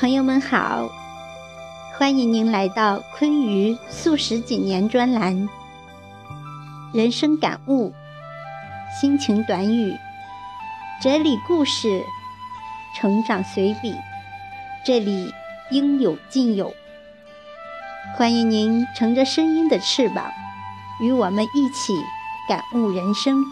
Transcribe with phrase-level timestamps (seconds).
[0.00, 0.88] 朋友们好，
[1.98, 5.48] 欢迎您来到昆鱼素食几年专栏。
[6.92, 7.92] 人生感悟、
[9.00, 9.92] 心情短语、
[11.02, 12.00] 哲理故事、
[12.94, 13.92] 成长随笔，
[14.86, 15.34] 这里
[15.72, 16.72] 应有尽有。
[18.16, 20.30] 欢迎您乘着声音的翅膀，
[21.00, 21.92] 与我们一起
[22.48, 23.44] 感悟人生。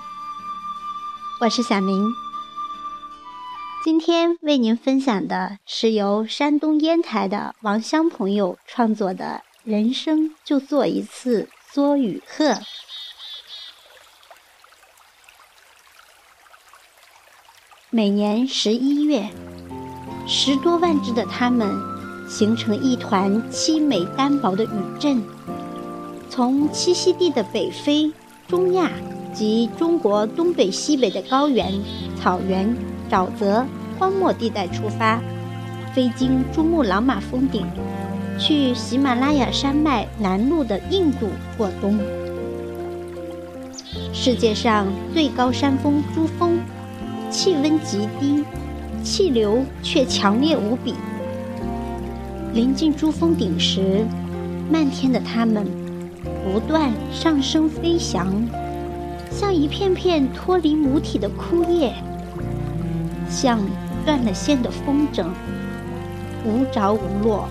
[1.40, 2.25] 我是小明。
[3.86, 12.46] 今天为您分享的是由山东烟台的王香朋友创作的《人生就做一次梭与鹤》。
[17.88, 19.30] 每年十一月，
[20.26, 21.72] 十多万只的它们
[22.28, 25.22] 形成一团凄美单薄的雨阵，
[26.28, 28.12] 从栖息地的北非、
[28.48, 28.90] 中亚
[29.32, 31.72] 及中国东北、西北的高原、
[32.20, 32.76] 草原。
[33.08, 33.64] 沼泽、
[33.98, 35.20] 荒漠地带出发，
[35.94, 37.66] 飞经珠穆朗玛峰顶，
[38.38, 41.98] 去喜马拉雅山脉南麓的印度过冬。
[44.12, 46.58] 世界上最高山峰珠峰，
[47.30, 48.44] 气温极低，
[49.02, 50.94] 气流却强烈无比。
[52.52, 54.04] 临近珠峰顶时，
[54.70, 55.66] 漫天的它们
[56.44, 58.26] 不断上升飞翔，
[59.30, 61.92] 像一片片脱离母体的枯叶。
[63.28, 63.60] 像
[64.06, 65.26] 断了线的风筝，
[66.44, 67.48] 无着无落，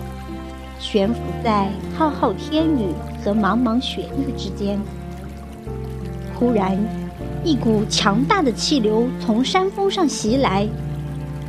[0.80, 4.80] 悬浮在浩浩天宇和茫茫雪域之间。
[6.34, 6.76] 忽然，
[7.44, 10.66] 一股强大的气流从山峰上袭来，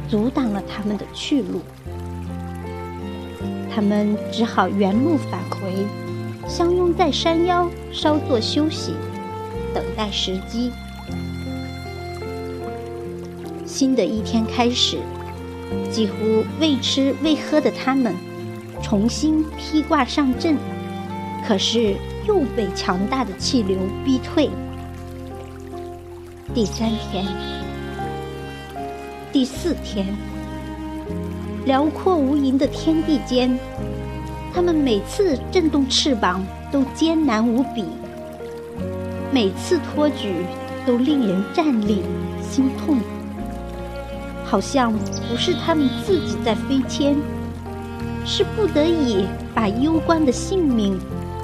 [0.10, 1.62] 阻挡了他们的去路。
[3.74, 5.86] 他们只好原路返回，
[6.48, 8.94] 相拥在山腰，稍作休息，
[9.74, 10.72] 等待时机。
[13.78, 14.98] 新的一天开始，
[15.92, 18.12] 几乎未吃未喝的他们
[18.82, 20.56] 重新披挂上阵，
[21.48, 21.96] 可是
[22.28, 24.50] 又被强大的气流逼退。
[26.56, 27.24] 第三天，
[29.32, 30.08] 第四天，
[31.66, 33.60] 辽阔无垠的天地间，
[34.56, 37.86] 他们每次震动翅膀都艰难无比，
[39.32, 40.34] 每次托举
[40.84, 42.02] 都令人战栗
[42.42, 42.98] 心痛。
[44.50, 44.94] 好像
[45.30, 47.18] 不是他们自己在飞迁，
[48.26, 50.98] 是不得已把攸关的性命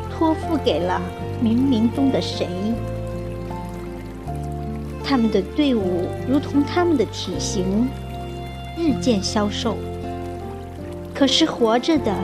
[0.09, 1.01] 托付给了
[1.43, 2.47] 冥冥中的谁。
[5.03, 7.89] 他们的队伍如同他们的体型，
[8.77, 9.75] 日渐消瘦，
[11.13, 12.15] 可是活着的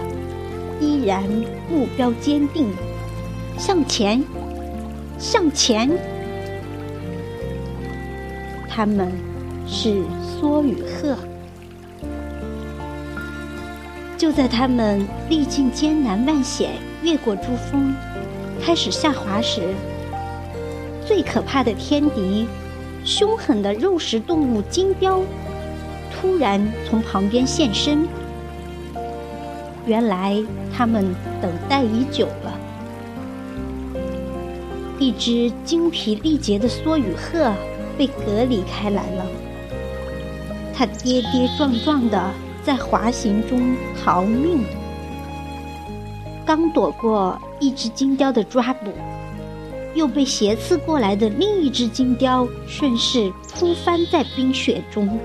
[0.80, 1.22] 依然
[1.70, 2.68] 目标坚定，
[3.58, 4.24] 向前，
[5.18, 5.92] 向前。
[8.70, 9.12] 他们。
[9.70, 11.16] 是梭与鹤。
[14.18, 16.72] 就在他们历尽艰难万险，
[17.04, 17.94] 越过珠峰，
[18.62, 19.62] 开始下滑时，
[21.06, 22.48] 最可怕的天敌——
[23.06, 25.22] 凶狠的肉食动物金雕，
[26.12, 28.08] 突然从旁边现身。
[29.86, 30.44] 原来
[30.76, 32.60] 他们等待已久了。
[35.00, 37.54] 一只精疲力竭的梭与鹤
[37.98, 39.26] 被隔离开来了。
[40.80, 42.32] 它跌跌撞撞的
[42.64, 44.64] 在滑行中逃命，
[46.46, 48.90] 刚躲过一只金雕的抓捕，
[49.94, 55.20] 又被斜刺过来的另一只金雕顺势扑翻在冰雪中。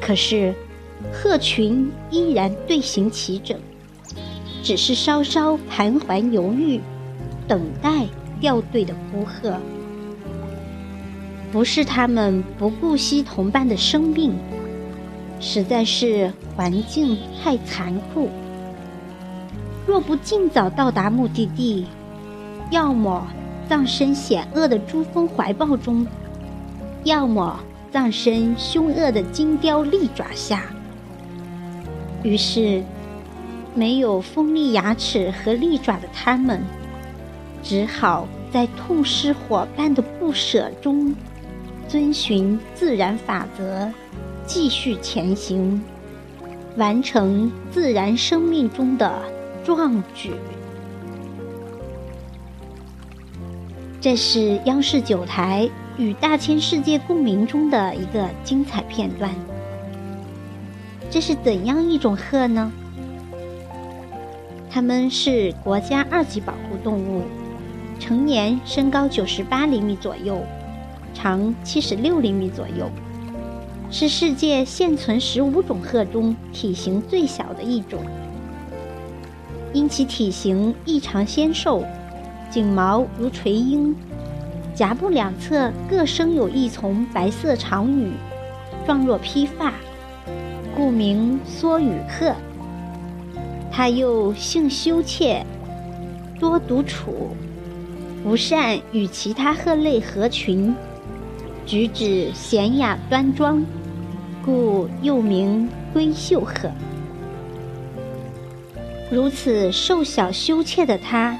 [0.00, 0.54] 可是，
[1.12, 3.58] 鹤群依然队形齐整，
[4.62, 6.80] 只是稍稍盘桓犹豫，
[7.48, 8.06] 等待
[8.40, 9.56] 掉队的孤鹤。
[11.56, 14.34] 不是他们不顾惜同伴的生命，
[15.40, 18.28] 实在是环境太残酷。
[19.86, 21.86] 若不尽早到达目的地，
[22.70, 23.26] 要么
[23.66, 26.06] 葬身险恶的珠峰怀抱中，
[27.04, 27.58] 要么
[27.90, 30.62] 葬身凶恶的金雕利爪下。
[32.22, 32.82] 于是，
[33.74, 36.62] 没有锋利牙齿和利爪的他们，
[37.62, 41.14] 只好在痛失伙伴的不舍中。
[41.88, 43.88] 遵循自然法则，
[44.44, 45.80] 继续前行，
[46.76, 49.22] 完成自然生命中的
[49.64, 50.32] 壮举。
[54.00, 59.30] 这是央视九台与大千世界共鸣中的一个精彩片段。
[61.08, 62.70] 这是怎样一种鹤呢？
[64.68, 67.22] 它们是国家二级保护动物，
[67.98, 70.44] 成年身高九十八厘米左右。
[71.16, 72.90] 长七十六厘米左右，
[73.90, 78.04] 是世界现存十五种鹤中体型最小的一种，
[79.72, 81.82] 因其体型异常纤瘦，
[82.50, 83.96] 颈毛如垂鹰，
[84.74, 88.12] 颊部两侧各生有一丛白色长羽，
[88.84, 89.72] 状若披发，
[90.76, 92.34] 故名梭羽鹤。
[93.72, 95.42] 它又性羞怯，
[96.38, 97.30] 多独处，
[98.22, 100.74] 不善与其他鹤类合群。
[101.66, 103.60] 举止娴雅端庄，
[104.44, 106.70] 故又名闺秀鹤。
[109.10, 111.36] 如此瘦小羞怯的它，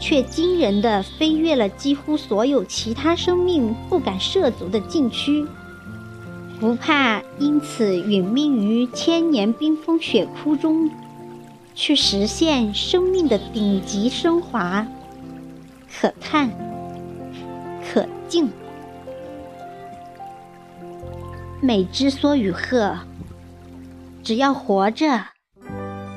[0.00, 5.46] 却惊人地飞越了几乎所有其他生命不敢涉足的禁区，
[6.58, 10.90] 不怕因此殒命于千年冰封雪窟中，
[11.76, 14.84] 去实现生命的顶级升华。
[15.88, 16.50] 可叹，
[17.86, 18.48] 可敬。
[21.66, 22.98] 每只梭羽鹤，
[24.22, 25.24] 只要活着，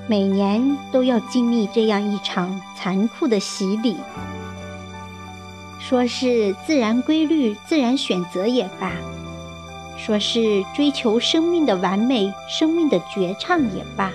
[0.05, 3.95] 每年都要经历这样一场残酷的洗礼。
[5.79, 8.91] 说是自然规律、自然选择也罢，
[9.97, 14.11] 说是追求生命的完美、生命的绝唱也罢，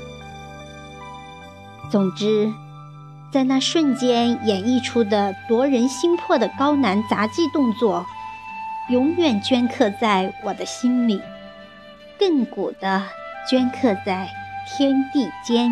[1.90, 2.52] 总之，
[3.32, 8.04] 在那瞬间演绎出的夺人心魄的高难杂技动作。
[8.88, 11.22] 永远镌刻在我的心里，
[12.18, 13.02] 亘古的
[13.48, 14.28] 镌刻在
[14.66, 15.70] 天地间。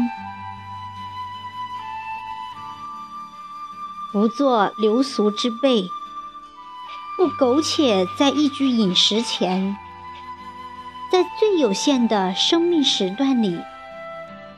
[4.13, 5.83] 不做流俗之辈，
[7.17, 9.77] 不苟且在一居饮食前，
[11.13, 13.61] 在最有限的生命时段里，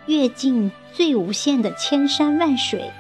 [0.06, 2.92] 阅尽最无限的千山万水，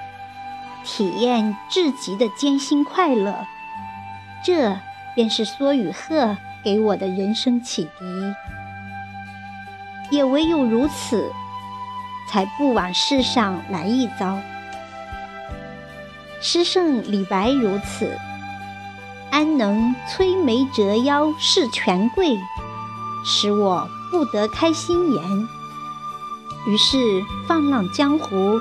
[0.84, 3.46] 体验至极的艰辛快乐。
[4.42, 4.78] 这。
[5.14, 8.34] 便是梭与鹤给我的人生启迪，
[10.10, 11.30] 也唯有如此，
[12.30, 14.38] 才不往世上来一遭。
[16.40, 18.18] 诗圣李白如此，
[19.30, 22.38] 安能摧眉折腰事权贵，
[23.24, 25.22] 使我不得开心颜。
[26.66, 26.96] 于是
[27.46, 28.60] 放浪江湖，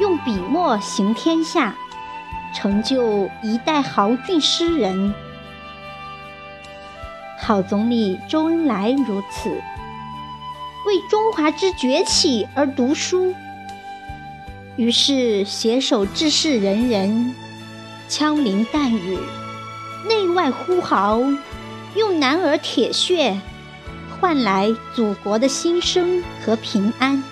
[0.00, 1.74] 用笔墨行天下，
[2.54, 5.14] 成就一代豪俊诗人。
[7.38, 9.50] 好总理周恩来如此，
[10.86, 13.34] 为中华之崛起而读书，
[14.76, 17.34] 于是携手志士仁人，
[18.08, 19.18] 枪林弹雨，
[20.08, 21.20] 内外呼号，
[21.94, 23.38] 用男儿铁血
[24.18, 27.22] 换来祖国的新生和平安。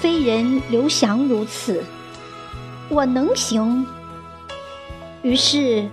[0.00, 1.84] 非人刘翔如此，
[2.88, 3.86] 我能行。
[5.22, 5.90] 于是。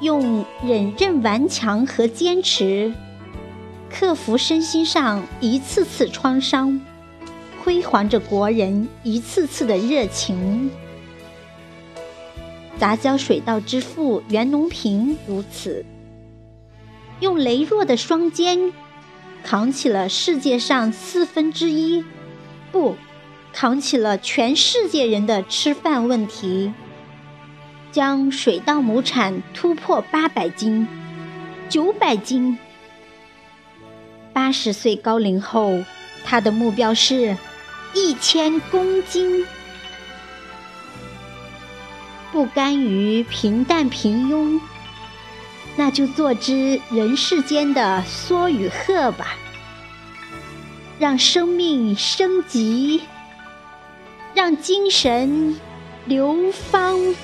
[0.00, 2.92] 用忍韧顽强和坚持，
[3.90, 6.80] 克服身心上一次次创伤，
[7.64, 10.70] 辉煌着国人一次次的热情。
[12.78, 15.84] 杂交水稻之父袁隆平如此，
[17.18, 18.72] 用羸弱的双肩，
[19.42, 22.04] 扛起了世界上四分之一，
[22.70, 22.94] 不，
[23.52, 26.72] 扛起了全世界人的吃饭问题。
[27.90, 30.86] 将水稻亩产突破八百斤、
[31.68, 32.58] 九百斤。
[34.32, 35.82] 八十岁高龄后，
[36.24, 37.36] 他的目标是
[37.94, 39.46] 一千公斤。
[42.30, 44.60] 不甘于平淡平庸，
[45.76, 49.34] 那就做只人世间的梭羽鹤吧，
[50.98, 53.02] 让生命升级，
[54.34, 55.58] 让精神
[56.04, 57.14] 流芳。